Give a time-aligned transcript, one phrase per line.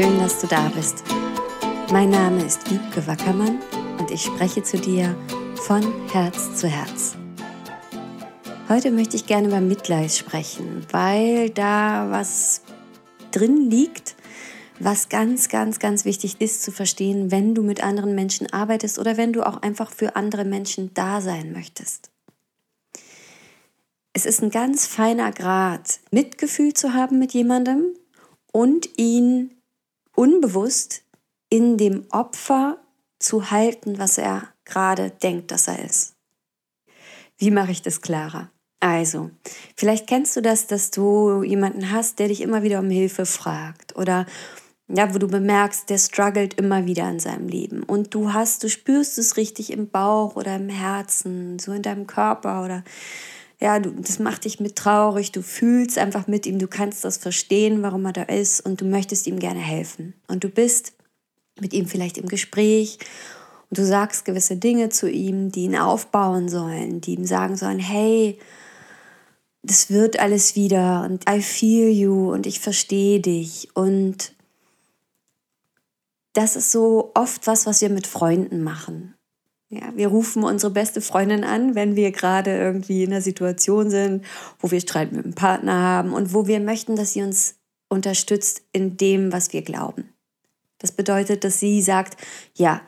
[0.00, 1.04] Schön, dass du da bist.
[1.92, 3.58] Mein Name ist Wiebke Wackermann
[3.98, 5.14] und ich spreche zu dir
[5.56, 7.16] von Herz zu Herz.
[8.70, 12.62] Heute möchte ich gerne über Mitleid sprechen, weil da was
[13.30, 14.16] drin liegt,
[14.78, 19.18] was ganz, ganz, ganz wichtig ist zu verstehen, wenn du mit anderen Menschen arbeitest oder
[19.18, 22.10] wenn du auch einfach für andere Menschen da sein möchtest.
[24.14, 27.92] Es ist ein ganz feiner Grad, Mitgefühl zu haben mit jemandem
[28.50, 29.59] und ihn
[30.14, 31.04] unbewusst
[31.48, 32.78] in dem Opfer
[33.18, 36.14] zu halten, was er gerade denkt, dass er ist.
[37.38, 38.50] Wie mache ich das klarer?
[38.80, 39.30] Also,
[39.76, 43.94] vielleicht kennst du das, dass du jemanden hast, der dich immer wieder um Hilfe fragt
[43.96, 44.26] oder
[44.88, 48.68] ja, wo du bemerkst, der struggelt immer wieder in seinem Leben und du hast, du
[48.68, 52.82] spürst es richtig im Bauch oder im Herzen, so in deinem Körper oder
[53.60, 57.18] ja, du, das macht dich mit traurig, du fühlst einfach mit ihm, du kannst das
[57.18, 60.14] verstehen, warum er da ist und du möchtest ihm gerne helfen.
[60.28, 60.94] Und du bist
[61.60, 62.98] mit ihm vielleicht im Gespräch
[63.68, 67.78] und du sagst gewisse Dinge zu ihm, die ihn aufbauen sollen, die ihm sagen sollen,
[67.78, 68.38] hey,
[69.62, 74.32] das wird alles wieder und I feel you und ich verstehe dich und
[76.32, 79.14] das ist so oft was, was wir mit Freunden machen.
[79.72, 84.24] Ja, wir rufen unsere beste Freundin an, wenn wir gerade irgendwie in einer Situation sind,
[84.58, 87.54] wo wir Streit mit dem Partner haben und wo wir möchten, dass sie uns
[87.88, 90.12] unterstützt in dem, was wir glauben.
[90.78, 92.16] Das bedeutet, dass sie sagt,
[92.56, 92.80] ja,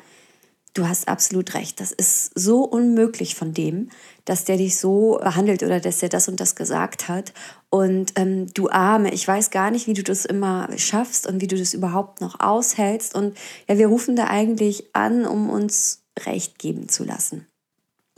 [0.74, 1.78] du hast absolut recht.
[1.78, 3.90] Das ist so unmöglich von dem,
[4.24, 7.32] dass der dich so behandelt oder dass er das und das gesagt hat.
[7.70, 11.46] Und ähm, du Arme, ich weiß gar nicht, wie du das immer schaffst und wie
[11.46, 13.14] du das überhaupt noch aushältst.
[13.14, 13.36] Und
[13.68, 17.46] ja, wir rufen da eigentlich an, um uns recht geben zu lassen.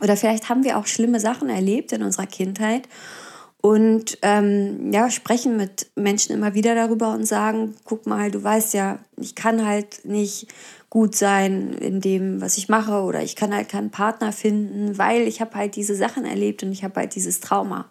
[0.02, 2.88] Oder vielleicht haben wir auch schlimme Sachen erlebt in unserer Kindheit
[3.64, 8.74] und ähm, ja, sprechen mit Menschen immer wieder darüber und sagen, guck mal, du weißt
[8.74, 10.48] ja, ich kann halt nicht
[10.90, 15.22] gut sein in dem, was ich mache oder ich kann halt keinen Partner finden, weil
[15.22, 17.90] ich habe halt diese Sachen erlebt und ich habe halt dieses Trauma.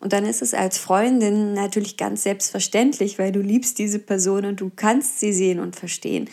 [0.00, 4.60] Und dann ist es als Freundin natürlich ganz selbstverständlich, weil du liebst diese Person und
[4.60, 6.28] du kannst sie sehen und verstehen,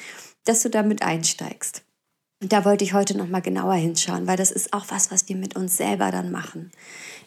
[0.46, 1.84] dass du damit einsteigst.
[2.42, 5.30] Und da wollte ich heute noch mal genauer hinschauen, weil das ist auch was, was
[5.30, 6.72] wir mit uns selber dann machen.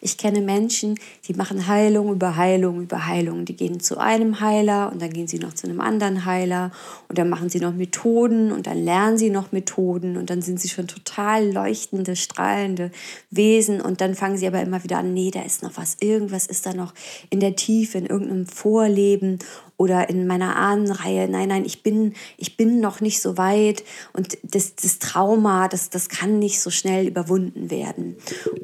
[0.01, 3.45] Ich kenne Menschen, die machen Heilung über Heilung über Heilung.
[3.45, 6.71] Die gehen zu einem Heiler und dann gehen sie noch zu einem anderen Heiler
[7.07, 10.59] und dann machen sie noch Methoden und dann lernen sie noch Methoden und dann sind
[10.59, 12.91] sie schon total leuchtende, strahlende
[13.31, 16.45] Wesen und dann fangen sie aber immer wieder an, nee, da ist noch was, irgendwas
[16.45, 16.93] ist da noch
[17.29, 19.39] in der Tiefe, in irgendeinem Vorleben
[19.77, 24.37] oder in meiner Ahnenreihe, nein, nein, ich bin, ich bin noch nicht so weit und
[24.43, 28.15] das, das Trauma, das, das kann nicht so schnell überwunden werden.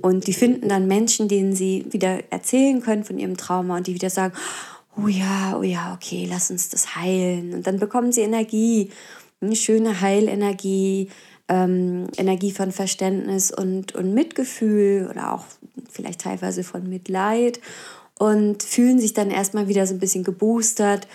[0.01, 3.93] Und die finden dann Menschen, denen sie wieder erzählen können von ihrem Trauma und die
[3.93, 4.33] wieder sagen,
[4.97, 7.53] oh ja, oh ja, okay, lass uns das heilen.
[7.53, 8.91] Und dann bekommen sie Energie,
[9.41, 11.09] eine schöne Heilenergie,
[11.47, 15.45] ähm, Energie von Verständnis und, und Mitgefühl oder auch
[15.89, 17.59] vielleicht teilweise von Mitleid
[18.21, 21.07] und fühlen sich dann erstmal wieder so ein bisschen geboostert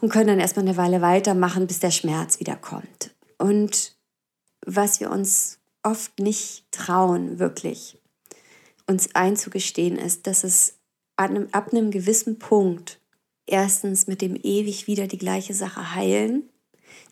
[0.00, 3.12] und können dann erstmal eine Weile weitermachen, bis der Schmerz wieder kommt.
[3.38, 3.96] Und
[4.64, 8.00] was wir uns oft nicht trauen, wirklich
[8.86, 10.78] uns einzugestehen, ist, dass es
[11.16, 13.00] ab einem, ab einem gewissen Punkt
[13.46, 16.48] erstens mit dem ewig wieder die gleiche Sache heilen,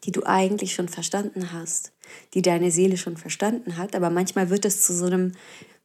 [0.05, 1.91] die du eigentlich schon verstanden hast,
[2.35, 5.33] die deine Seele schon verstanden hat, aber manchmal wird es zu so einem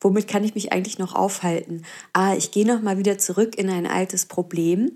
[0.01, 1.83] womit kann ich mich eigentlich noch aufhalten?
[2.11, 4.93] Ah, ich gehe noch mal wieder zurück in ein altes Problem.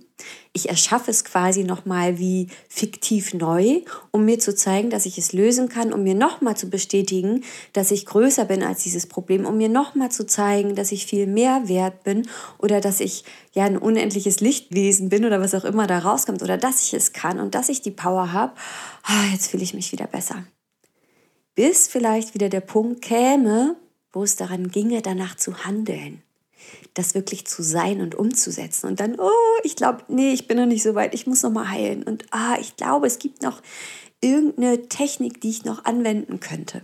[0.52, 3.82] Ich erschaffe es quasi noch mal wie fiktiv neu,
[4.12, 7.44] um mir zu zeigen, dass ich es lösen kann, um mir noch mal zu bestätigen,
[7.74, 11.06] dass ich größer bin als dieses Problem, um mir noch mal zu zeigen, dass ich
[11.06, 15.66] viel mehr wert bin oder dass ich ja ein unendliches Lichtwesen bin oder was auch
[15.66, 18.54] immer da rauskommt oder dass ich es kann und dass ich die Power habe.
[19.04, 20.46] Ah, jetzt fühle ich mich wieder besser.
[21.56, 23.78] Bis vielleicht wieder der Punkt käme,
[24.12, 26.22] wo es daran ginge, danach zu handeln,
[26.94, 28.88] das wirklich zu sein und umzusetzen.
[28.88, 29.30] Und dann, oh,
[29.64, 32.04] ich glaube, nee, ich bin noch nicht so weit, ich muss noch mal heilen.
[32.04, 33.62] Und ah, ich glaube, es gibt noch
[34.22, 36.82] irgendeine Technik, die ich noch anwenden könnte.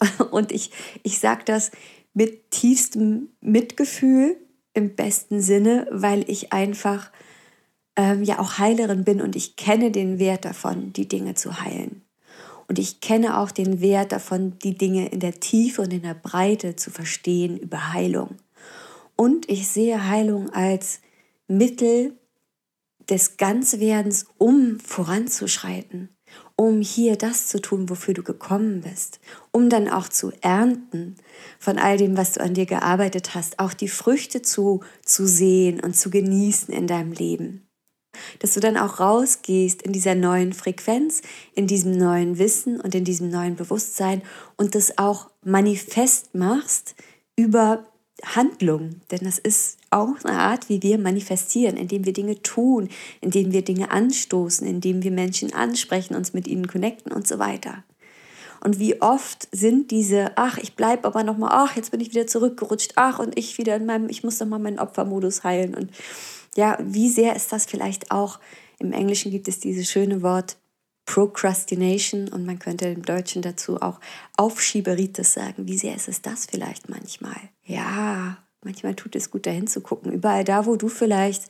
[0.30, 0.70] Und ich,
[1.02, 1.70] ich sage das
[2.14, 4.36] mit tiefstem Mitgefühl
[4.72, 7.10] im besten Sinne, weil ich einfach
[7.96, 12.05] ähm, ja auch Heilerin bin und ich kenne den Wert davon, die Dinge zu heilen.
[12.68, 16.14] Und ich kenne auch den Wert davon, die Dinge in der Tiefe und in der
[16.14, 18.36] Breite zu verstehen über Heilung.
[19.14, 21.00] Und ich sehe Heilung als
[21.48, 22.18] Mittel
[23.08, 26.10] des Ganzwerdens, um voranzuschreiten,
[26.56, 29.20] um hier das zu tun, wofür du gekommen bist,
[29.52, 31.16] um dann auch zu ernten
[31.58, 35.80] von all dem, was du an dir gearbeitet hast, auch die Früchte zu, zu sehen
[35.80, 37.65] und zu genießen in deinem Leben.
[38.38, 41.22] Dass du dann auch rausgehst in dieser neuen Frequenz,
[41.54, 44.22] in diesem neuen Wissen und in diesem neuen Bewusstsein
[44.56, 46.94] und das auch manifest machst
[47.36, 47.84] über
[48.24, 49.00] Handlung.
[49.10, 52.88] Denn das ist auch eine Art, wie wir manifestieren, indem wir Dinge tun,
[53.20, 57.84] indem wir Dinge anstoßen, indem wir Menschen ansprechen, uns mit ihnen connecten und so weiter.
[58.64, 62.26] Und wie oft sind diese, ach, ich bleibe aber nochmal, ach, jetzt bin ich wieder
[62.26, 65.74] zurückgerutscht, ach, und ich wieder in meinem, ich muss nochmal meinen Opfermodus heilen.
[65.74, 65.90] Und
[66.56, 68.40] ja, wie sehr ist das vielleicht auch,
[68.78, 70.56] im Englischen gibt es dieses schöne Wort
[71.06, 74.00] Procrastination und man könnte im Deutschen dazu auch
[74.36, 75.66] Aufschieberitis sagen.
[75.68, 77.36] Wie sehr ist es das vielleicht manchmal?
[77.64, 80.12] Ja, manchmal tut es gut, dahin zu gucken.
[80.12, 81.44] Überall da, wo du vielleicht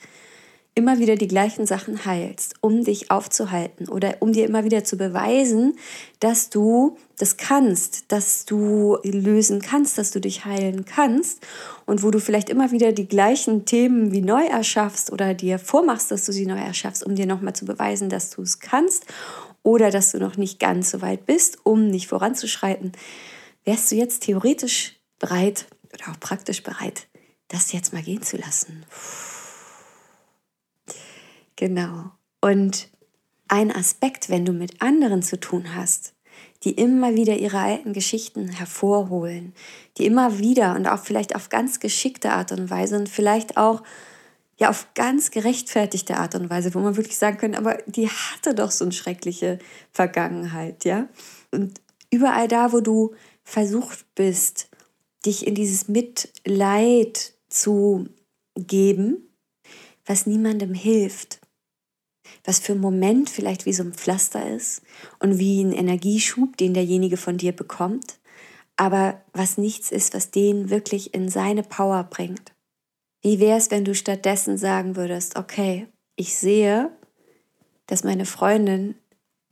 [0.76, 4.99] immer wieder die gleichen Sachen heilst, um dich aufzuhalten oder um dir immer wieder zu
[4.99, 5.78] beweisen,
[6.20, 11.44] dass du das kannst, dass du lösen kannst, dass du dich heilen kannst
[11.87, 16.11] und wo du vielleicht immer wieder die gleichen Themen wie neu erschaffst oder dir vormachst,
[16.11, 19.06] dass du sie neu erschaffst, um dir nochmal zu beweisen, dass du es kannst
[19.62, 22.93] oder dass du noch nicht ganz so weit bist, um nicht voranzuschreiten,
[23.64, 27.08] wärst du jetzt theoretisch bereit oder auch praktisch bereit,
[27.49, 28.84] das jetzt mal gehen zu lassen.
[28.90, 29.36] Puh.
[31.56, 32.12] Genau.
[32.41, 32.88] Und
[33.49, 36.14] ein Aspekt, wenn du mit anderen zu tun hast,
[36.64, 39.55] die immer wieder ihre alten Geschichten hervorholen,
[39.99, 43.82] die immer wieder und auch vielleicht auf ganz geschickte Art und Weise und vielleicht auch
[44.58, 48.55] ja auf ganz gerechtfertigte Art und Weise, wo man wirklich sagen könnte, aber die hatte
[48.55, 49.59] doch so eine schreckliche
[49.93, 51.09] Vergangenheit, ja?
[51.50, 51.81] Und
[52.11, 53.14] überall da, wo du
[53.44, 54.69] versucht bist,
[55.25, 58.09] dich in dieses Mitleid zu
[58.56, 59.29] geben,
[60.06, 61.41] was niemandem hilft,
[62.47, 64.83] was für einen Moment vielleicht wie so ein Pflaster ist
[65.19, 68.19] und wie ein Energieschub, den derjenige von dir bekommt,
[68.77, 72.53] aber was nichts ist, was den wirklich in seine Power bringt.
[73.23, 76.91] Wie wäre es, wenn du stattdessen sagen würdest, okay, ich sehe,
[77.87, 78.95] dass meine Freundin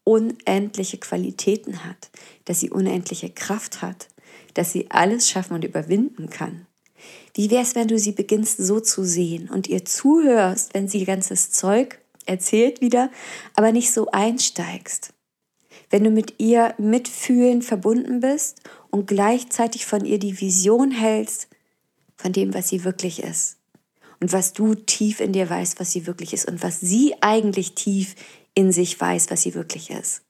[0.05, 2.11] unendliche Qualitäten hat,
[2.45, 4.09] dass sie unendliche Kraft hat,
[4.53, 6.67] dass sie alles schaffen und überwinden kann.
[7.35, 11.05] Wie wäre es, wenn du sie beginnst so zu sehen und ihr zuhörst, wenn sie
[11.05, 13.11] ganzes Zeug erzählt wieder,
[13.55, 15.13] aber nicht so einsteigst.
[15.91, 18.61] Wenn du mit ihr mitfühlen verbunden bist
[18.91, 21.49] und gleichzeitig von ihr die Vision hältst
[22.17, 23.59] von dem, was sie wirklich ist.
[24.21, 26.49] Und was du tief in dir weißt, was sie wirklich ist.
[26.49, 28.15] Und was sie eigentlich tief
[28.55, 30.23] in sich weiß, was sie wirklich ist.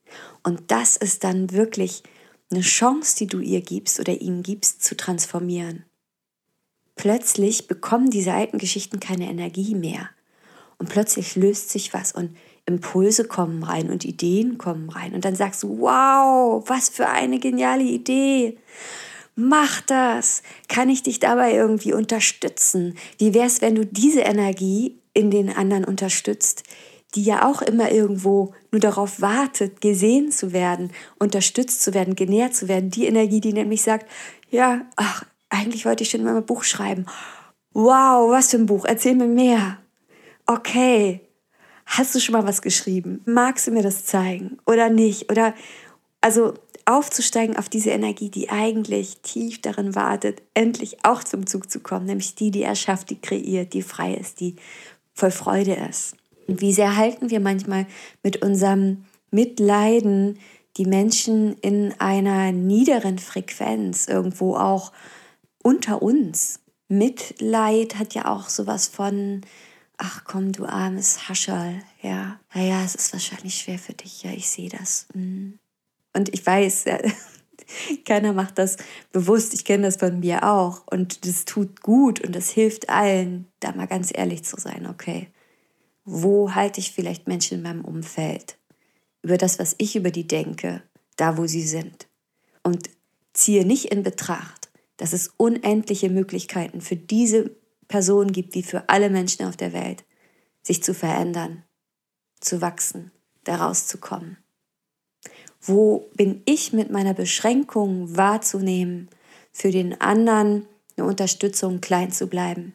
[0.43, 2.03] Und das ist dann wirklich
[2.51, 5.85] eine Chance, die du ihr gibst oder ihm gibst, zu transformieren.
[6.97, 10.11] Plötzlich bekommen diese alten Geschichten keine Energie mehr
[10.79, 12.37] und plötzlich löst sich was und
[12.67, 17.39] Impulse kommen rein und Ideen kommen rein und dann sagst du, wow, was für eine
[17.39, 18.59] geniale Idee.
[19.37, 20.43] Mach das.
[20.69, 22.97] Kann ich dich dabei irgendwie unterstützen?
[23.19, 26.63] Wie wäre es, wenn du diese Energie in den anderen unterstützt,
[27.15, 32.55] die ja auch immer irgendwo nur darauf wartet, gesehen zu werden, unterstützt zu werden, genährt
[32.55, 32.91] zu werden.
[32.91, 34.11] Die Energie, die nämlich sagt,
[34.51, 37.07] ja, ach, eigentlich wollte ich schon mal ein Buch schreiben.
[37.73, 39.79] Wow, was für ein Buch, erzähl mir mehr
[40.47, 41.21] okay,
[41.87, 43.23] hast du schon mal was geschrieben?
[43.25, 45.31] Magst du mir das zeigen oder nicht?
[45.31, 45.55] Oder
[46.21, 46.55] also
[46.87, 52.07] aufzusteigen auf diese Energie, die eigentlich tief darin wartet, endlich auch zum Zug zu kommen,
[52.07, 54.57] nämlich die, die erschafft, die kreiert, die frei ist, die
[55.15, 56.17] voll Freude ist.
[56.47, 57.87] Und wie sehr halten wir manchmal
[58.23, 60.39] mit unserem Mitleiden
[60.77, 64.93] die Menschen in einer niederen Frequenz, irgendwo auch
[65.63, 66.61] unter uns.
[66.89, 69.41] Mitleid hat ja auch sowas von,
[69.99, 74.49] ach komm, du armes Haschall, ja, naja, es ist wahrscheinlich schwer für dich, ja, ich
[74.49, 75.07] sehe das.
[75.15, 75.59] Mhm.
[76.13, 76.99] Und ich weiß, ja,
[78.05, 78.77] keiner macht das
[79.13, 80.83] bewusst, ich kenne das von mir auch.
[80.91, 85.29] Und das tut gut und das hilft allen, da mal ganz ehrlich zu sein, okay,
[86.05, 88.59] wo halte ich vielleicht Menschen in meinem Umfeld?
[89.23, 90.83] Über das, was ich über die denke,
[91.17, 92.09] da wo sie sind.
[92.63, 92.91] Und
[93.33, 97.51] ziehe nicht in Betracht, dass es unendliche Möglichkeiten für diese
[97.89, 100.05] Person gibt, wie für alle Menschen auf der Welt,
[100.63, 101.63] sich zu verändern,
[102.41, 103.11] zu wachsen,
[103.45, 104.39] daraus zu kommen.
[105.61, 109.09] Wo bin ich mit meiner Beschränkung wahrzunehmen,
[109.53, 112.75] für den anderen eine Unterstützung klein zu bleiben?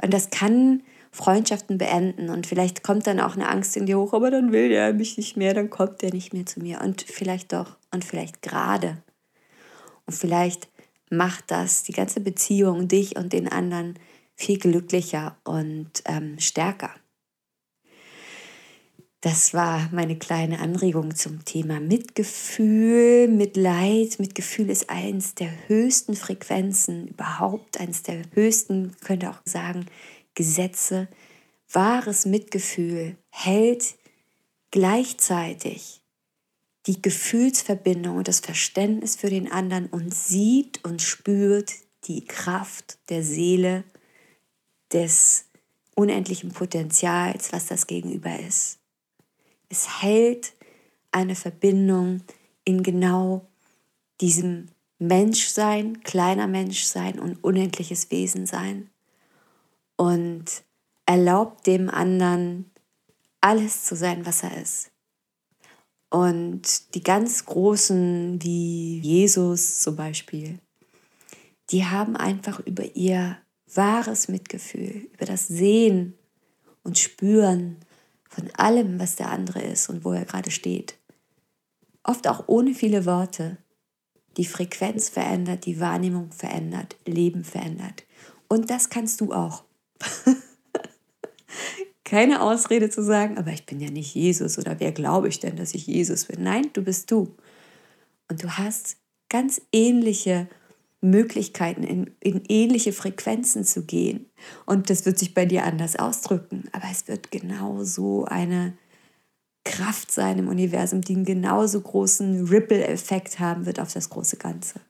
[0.00, 4.14] Und das kann Freundschaften beenden und vielleicht kommt dann auch eine Angst in dir hoch,
[4.14, 7.02] aber dann will der mich nicht mehr, dann kommt der nicht mehr zu mir und
[7.02, 9.02] vielleicht doch und vielleicht gerade.
[10.06, 10.68] Und vielleicht
[11.12, 13.98] macht das die ganze Beziehung, dich und den anderen,
[14.34, 16.90] viel glücklicher und ähm, stärker.
[19.20, 24.18] Das war meine kleine Anregung zum Thema Mitgefühl, Mitleid.
[24.18, 29.86] Mitgefühl ist eins der höchsten Frequenzen überhaupt, eins der höchsten, könnte auch sagen,
[30.34, 31.06] Gesetze,
[31.70, 33.94] wahres Mitgefühl hält
[34.72, 36.01] gleichzeitig
[36.86, 41.72] die Gefühlsverbindung und das Verständnis für den anderen und sieht und spürt
[42.04, 43.84] die Kraft der Seele,
[44.92, 45.46] des
[45.94, 48.78] unendlichen Potenzials, was das Gegenüber ist.
[49.68, 50.54] Es hält
[51.10, 52.22] eine Verbindung
[52.64, 53.46] in genau
[54.20, 58.90] diesem Menschsein, kleiner Menschsein und unendliches Wesensein
[59.96, 60.44] und
[61.06, 62.70] erlaubt dem anderen
[63.40, 64.91] alles zu sein, was er ist.
[66.12, 70.58] Und die ganz Großen wie Jesus zum Beispiel,
[71.70, 73.38] die haben einfach über ihr
[73.74, 76.12] wahres Mitgefühl, über das Sehen
[76.82, 77.78] und Spüren
[78.28, 80.98] von allem, was der andere ist und wo er gerade steht.
[82.02, 83.56] Oft auch ohne viele Worte.
[84.36, 88.04] Die Frequenz verändert, die Wahrnehmung verändert, Leben verändert.
[88.48, 89.64] Und das kannst du auch.
[92.12, 95.56] keine Ausrede zu sagen, aber ich bin ja nicht Jesus oder wer glaube ich denn,
[95.56, 96.42] dass ich Jesus bin?
[96.42, 97.34] Nein, du bist du.
[98.28, 98.98] Und du hast
[99.30, 100.46] ganz ähnliche
[101.00, 104.26] Möglichkeiten, in, in ähnliche Frequenzen zu gehen.
[104.66, 108.74] Und das wird sich bei dir anders ausdrücken, aber es wird genauso eine
[109.64, 114.82] Kraft sein im Universum, die einen genauso großen Ripple-Effekt haben wird auf das große Ganze.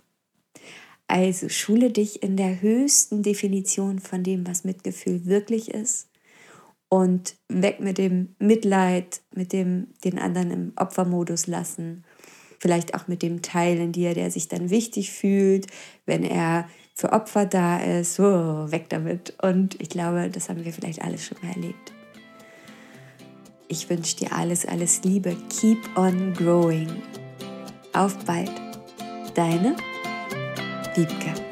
[1.06, 6.08] Also schule dich in der höchsten Definition von dem, was Mitgefühl wirklich ist
[6.92, 12.04] und weg mit dem Mitleid, mit dem den anderen im Opfermodus lassen.
[12.58, 15.68] Vielleicht auch mit dem Teil in dir, der sich dann wichtig fühlt,
[16.04, 18.20] wenn er für Opfer da ist.
[18.20, 19.32] Oh, weg damit.
[19.40, 21.94] Und ich glaube, das haben wir vielleicht alles schon mal erlebt.
[23.68, 25.34] Ich wünsche dir alles, alles Liebe.
[25.48, 26.90] Keep on growing.
[27.94, 28.52] Auf bald.
[29.34, 29.76] Deine
[30.94, 31.51] Wiebke.